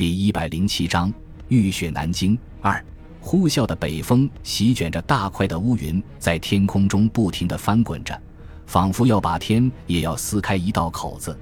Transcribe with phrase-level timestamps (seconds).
[0.00, 1.12] 第一百零七章
[1.48, 2.82] 浴血南京二。
[3.20, 8.18] 呼啸的北风席卷着大块的乌云，在天空中不停地翻滚着，
[8.64, 11.38] 仿佛要把天也要撕开一道口子。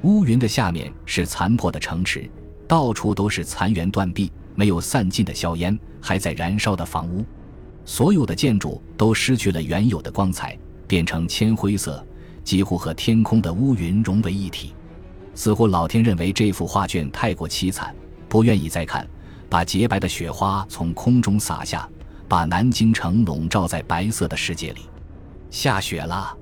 [0.00, 2.28] 乌云的下面是残破的城池，
[2.66, 7.24] 到处都是残垣断壁，没有散尽的硝烟，还在燃烧的房屋。
[7.84, 10.58] 所有的建筑都失去了原有的光彩，
[10.88, 12.04] 变成铅灰色，
[12.42, 14.74] 几乎和天空的乌云融为一体。
[15.34, 17.94] 似乎老天认为这幅画卷太过凄惨，
[18.28, 19.06] 不愿意再看。
[19.48, 21.86] 把洁白的雪花从空中洒下，
[22.26, 24.88] 把南京城笼罩在白色的世界里。
[25.50, 26.34] 下雪了，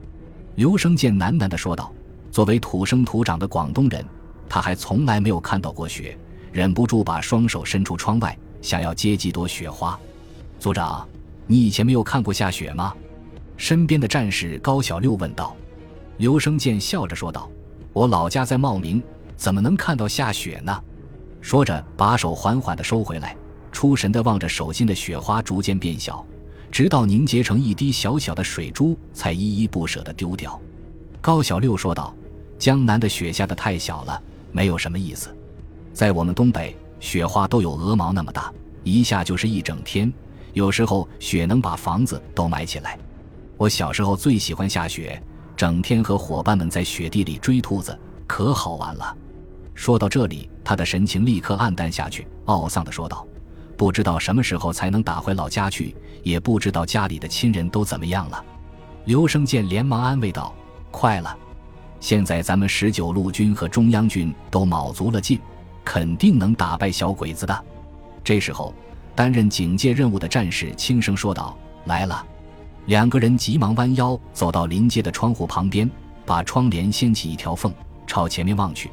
[0.54, 1.92] 刘生健喃喃地说道。
[2.30, 4.04] 作为土生土长的广东人，
[4.48, 6.16] 他还从来没有看到过雪，
[6.52, 9.98] 忍不住把双手伸出窗外，想要接几朵雪花。
[10.60, 11.04] 组长，
[11.48, 12.94] 你以前没有看过下雪吗？
[13.56, 15.56] 身边的战士高小六问道。
[16.18, 17.50] 刘生健笑着说道
[17.92, 19.02] ：“我老家在茂名，
[19.36, 20.82] 怎么能看到下雪呢？”
[21.40, 23.36] 说着，把手缓缓地收回来，
[23.72, 26.24] 出神地望着手心的雪花逐渐变小，
[26.70, 30.60] 直到凝结成一滴小小的水珠，才依依不舍地丢掉。
[31.20, 32.14] 高小六说道
[32.58, 35.34] ：“江南的雪下得太小了，没有什么意思。
[35.92, 38.52] 在我们东北，雪花都有鹅毛那么大，
[38.84, 40.12] 一下就是一整天，
[40.52, 42.98] 有时候雪能把房子都埋起来。
[43.56, 45.22] 我小时候最喜欢下雪，
[45.60, 47.94] 整天和伙伴们在雪地里追兔子，
[48.26, 49.14] 可好玩了。”
[49.76, 53.28] 说到这里，他的神情立刻黯淡下去，懊丧地说道
[53.76, 58.42] ：“不知道什么时候才能打回老家去，也不知道家里的亲人都怎么样了。”
[59.04, 60.54] 刘生健连忙安慰道
[60.90, 61.36] ：“快了，
[62.00, 65.38] 现在咱们十九路军和中央军都卯足了劲，
[65.84, 67.64] 肯定能打败小鬼子的。”
[68.24, 68.74] 这时候，
[69.14, 71.54] 担任警戒任务的战士轻声说道
[71.84, 72.24] ：“来了。”
[72.86, 75.88] 两个人急忙弯腰走到临街的窗户旁边，
[76.26, 77.72] 把窗帘掀起一条缝，
[78.06, 78.90] 朝前面望去。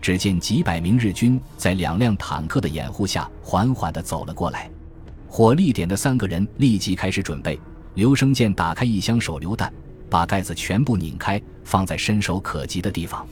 [0.00, 4.70] 只见几百名日军在两辆坦克的掩护下缓缓地走了过来。
[5.28, 7.60] 火力点的三个人立即开始准备。
[7.94, 9.72] 刘生健打开一箱手榴弹，
[10.08, 13.26] 把盖子全部拧开，放在伸手可及的地方。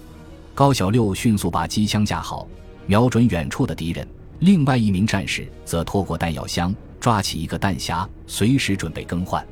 [0.55, 2.47] 高小六迅速把机枪架好，
[2.87, 4.06] 瞄准远处的敌人。
[4.41, 9.44] 另外一名战士则拖过弹药箱，抓起一个弹匣，随时准备更换。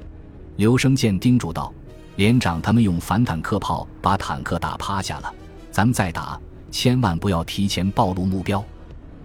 [0.57, 1.71] 刘生健叮嘱道
[2.17, 5.33] ：“连长他们用反坦克炮把坦克打趴下了，
[5.71, 6.41] 咱们再打。”
[6.73, 8.63] 千万不要提前暴露目标。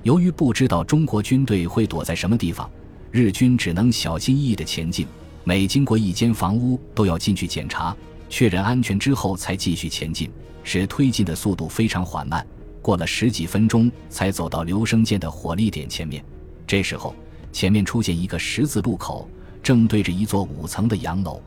[0.04, 2.70] 由于不知道中国军队会躲在什么地方，
[3.12, 5.08] 日军只能小心翼翼地前进。
[5.44, 7.96] 每经过一间房屋，都要进去检查，
[8.30, 10.30] 确认安全之后才继续前进，
[10.64, 12.46] 使推进的速度非常缓慢。
[12.82, 16.24] 过了十几分钟，才走到留声间的火力点前面。
[16.68, 17.16] 这时候，
[17.52, 19.28] 前面出现一个十字路口，
[19.64, 21.42] 正对着一座五层的洋楼。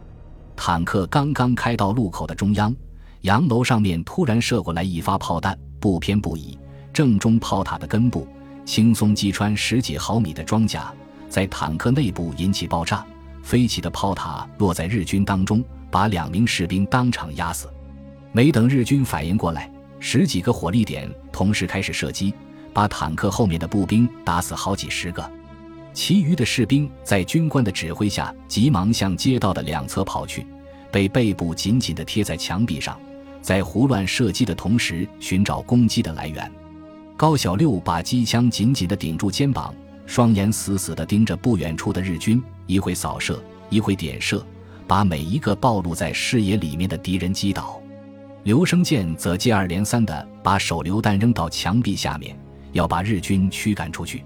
[0.56, 2.74] 坦克刚刚开到路口的中央，
[3.22, 5.58] 洋楼上面突然射过来一发炮弹。
[5.80, 6.58] 不偏不倚，
[6.94, 8.26] 正中炮塔的根部，
[8.64, 10.90] 轻松击穿十几毫米的装甲，
[11.28, 13.04] 在坦克内部引起爆炸。
[13.42, 17.68] 飞起的炮塔落在日军当中，把两名士兵当场压死。
[18.32, 19.70] 没等日军反应过来，
[20.00, 22.32] 十几个火力点同时开始射击，
[22.72, 25.30] 把坦克后面的步兵打死好几十个。
[25.94, 30.44] 其余的士兵在军官的指挥下，急忙向街道的两侧跑去，
[30.90, 32.98] 被背部紧紧地贴在墙壁上。
[33.40, 36.50] 在胡乱射击的同时，寻找攻击的来源。
[37.16, 39.72] 高小六把机枪紧紧地顶住肩膀，
[40.04, 43.40] 双眼死死地盯着不远处的日军，一会扫射，
[43.70, 44.44] 一会点射，
[44.88, 47.80] 把每一个暴露在视野里面的敌人击倒。
[48.42, 52.36] 刘生健则接二连三地把手榴弹扔到墙壁下面，
[52.72, 54.24] 要把日军驱赶出去。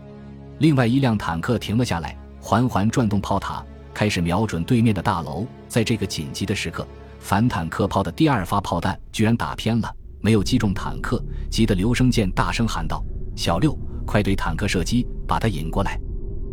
[0.58, 3.64] 另外一辆坦克停了下来，缓缓转动炮塔，
[3.94, 5.46] 开始瞄准对面的大楼。
[5.68, 6.86] 在这个紧急的时刻。
[7.20, 13.04] 反坦克炮的第二发炮弹居然打偏了，没有击中坦克，急得刘生健大声喊道
[13.34, 13.76] ：“小六，
[14.06, 15.98] 快对坦克射击，把它引过来！”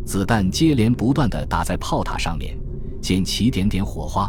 [0.05, 2.57] 子弹接连不断地打在炮塔上面，
[2.99, 4.27] 溅起点点火花，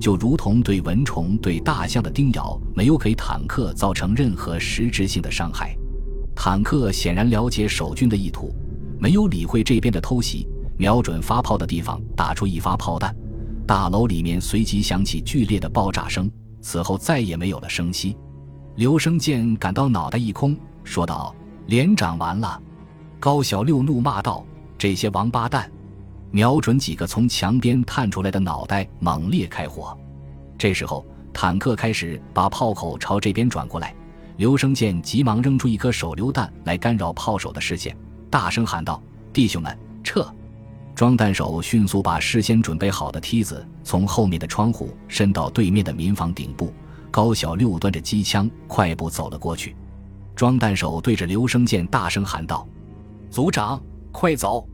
[0.00, 5.76] 就如同对蚊虫、对大象的叮咬，没有给坦克造成任何实质性的伤害。
[6.34, 8.54] 坦克显然了解守军的意图，
[9.02, 10.46] 没有理会这边的偷袭，
[10.78, 13.12] 瞄准发炮的地方打出一发炮弹。
[13.66, 18.16] 大楼里面随即响起剧烈的爆炸声，此后再也没有了声息。
[18.76, 21.34] 刘生健感到脑袋一空，说道
[21.66, 22.62] ：“连长完了！”
[23.18, 24.46] 高小六怒骂道
[24.78, 25.68] ：“这些王八蛋！”
[26.30, 29.98] 瞄准几个从墙边探出来的脑袋，猛烈开火。
[30.56, 33.92] 这时候，坦克开始把炮口朝这边转过来。
[34.36, 37.96] 刘生健急忙扔出一颗手榴弹来干扰炮手的视线，
[38.32, 38.98] 大声喊道
[39.30, 40.26] ：“弟兄们，撤！”
[40.96, 46.72] 装弹手迅速把事先准备好的梯子从后面的窗户伸到对面的民房顶部。
[47.10, 49.76] 高小六端着机枪快步走了过去。
[50.34, 52.66] 装弹手对着刘生健大声喊道
[53.28, 53.78] ：“族长，
[54.10, 54.66] 快走！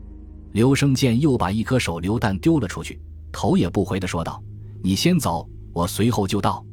[0.53, 2.97] 刘生健又把一颗手榴弹丢了出去，
[3.29, 4.41] 头也不回地说道
[4.81, 6.65] ：“你先走，我随后就到。”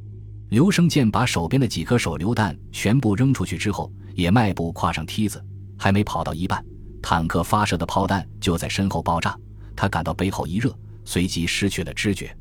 [0.50, 5.44] 刘生健把手边的几颗手榴弹全部扔出去之后，也迈步跨上梯子，
[5.76, 6.64] 还没跑到一半，
[7.08, 9.38] 坦克发射的炮弹就在身后爆炸，
[9.76, 12.36] 他感到背后一热，随即失去了知觉，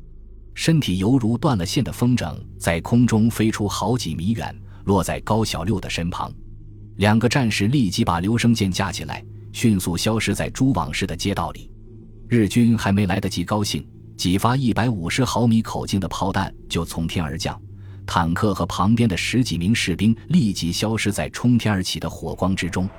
[0.54, 4.52] 身体犹如断了线的风筝，在空中飞出好几米远，
[4.86, 6.32] 落在高小六的身旁。
[6.96, 9.24] 两个战士立即把刘生健架起来。
[9.52, 11.70] 迅速消失在蛛网式的街道里，
[12.26, 13.86] 日军还没来得及高兴，
[14.16, 17.56] 几发一百五十毫米口径的炮弹就从天而降，
[18.04, 22.90] 坦克和旁边的十几名士兵立即消失在冲天而起的火光之中。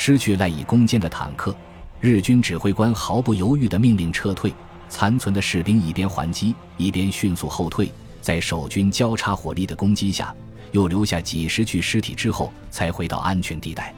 [0.00, 1.54] 失去赖以攻坚的坦克，
[2.00, 4.54] 日军指挥官毫不犹豫地命令撤退，
[4.88, 7.90] 残存的士兵一边还击，一边迅速后退，
[8.20, 10.32] 在守军交叉火力的攻击下，
[10.70, 13.92] 又留下几十具尸体之后，才回到安全地带。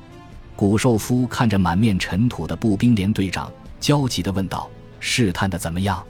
[0.57, 4.71] 古寿夫看着满面尘土的步兵连队长，焦急地问道
[5.01, 6.03] ：“试探的怎么样？”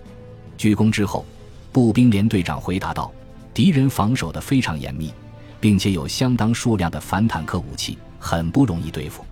[0.56, 1.26] 鞠躬之后，
[1.72, 3.10] 步兵连队长回答道
[3.52, 5.12] ：“敌人防守的非常严密，
[5.58, 9.24] 并且有相当数量的反坦克武器，很不容易对付。”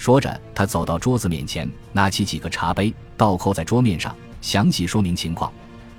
[0.00, 5.52] 说着，他走到桌子面前，拿起几个茶杯，倒扣在桌面上，详细说明情况。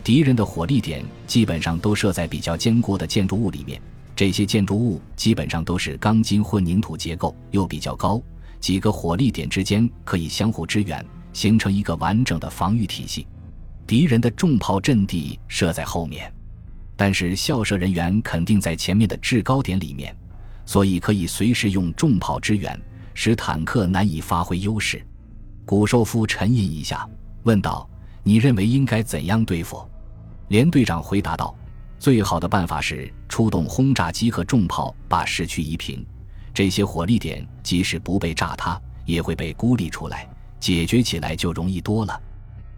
[0.03, 3.80] 敌人的火力点基本上都设在比较坚固的建筑物里面，
[4.15, 8.19] 这些建筑物基本上都是钢筋混凝土结构，又比较高。
[8.59, 13.27] 几个火力点之间可以相互支援，形成一个完整的防御体系。
[13.86, 16.33] 敌人的重炮阵地设在后面，
[16.95, 20.12] 但是校舍人员肯定在前面的制高点里面，
[20.65, 22.81] 所以可以随时用重炮支援，
[23.24, 25.00] 使坦克难以发挥优势。
[25.64, 27.08] 古寿夫沉吟一下，
[27.44, 27.88] 问道
[28.26, 29.88] ：“你认为应该怎样对付？”
[30.50, 31.56] 连队长回答道
[32.02, 36.04] ：“最好的办法是出动轰炸机和重炮，把市区夷平。”
[36.52, 40.28] 这些火力点即使不被炸塌，也会被孤立出来，
[40.60, 42.20] 解决起来就容易多了。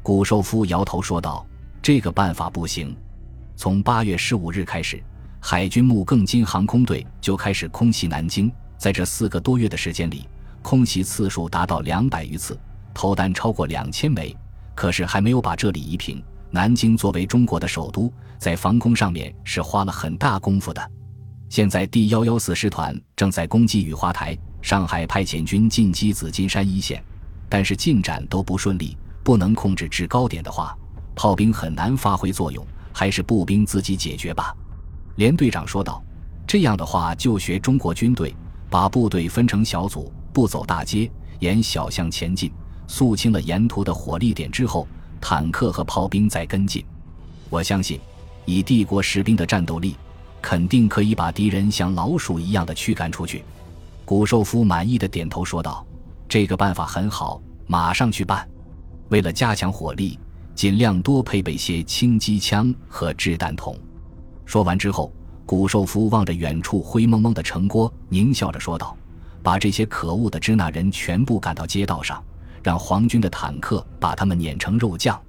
[0.01, 1.47] 古寿夫摇头说道
[1.81, 2.93] ：“这个办法不行。
[3.55, 5.01] 从八月十五日开始，
[5.39, 10.27] 海军木更津航空队就开始空袭南京，在这四个多月的时间里，
[10.63, 12.59] 空袭次数达到两百余次，
[12.93, 14.35] 投弹超过两千枚，
[14.73, 16.23] 可是还没有把这里夷平。
[16.49, 20.91] 南京作为中国的首都，在防空上面是花了很大功夫的。”
[21.49, 27.03] 现在第幺幺四师团正在攻击雨花台，上海派遣军进击紫金山一线，
[27.47, 30.75] 但是进展都不顺利，不能控制制高点的话，
[31.13, 34.55] 炮兵很难发挥作用，还是步兵自己解决吧。”
[35.17, 36.03] 连队长说道。
[36.45, 38.35] “这样的话，就学中国军队，
[38.69, 41.09] 把部队分成小组，不走大街，
[41.39, 42.51] 沿小巷前进，
[42.87, 44.87] 肃清了沿途的火力点之后，
[45.21, 46.83] 坦克和炮兵再跟进。
[47.49, 47.99] 我相信，
[48.45, 49.95] 以帝国士兵的战斗力。”
[50.45, 53.45] 肯定可以把敌人像老鼠一样的驱赶出去。
[54.03, 55.87] 古寿夫满意的点头说道
[56.27, 58.45] ：“这个办法很好，马上去办。
[59.07, 60.19] 为了加强火力，
[60.53, 63.73] 尽量多配备些轻机枪和掷弹筒。”
[64.45, 65.13] 说完之后，
[65.45, 68.97] 古寿夫望着远处灰蒙蒙的城郭，狞笑着说道
[69.43, 72.23] ：“把这些可恶的支那人全部赶到街道上，
[72.63, 75.21] 让皇军的坦克把他们碾成肉酱。”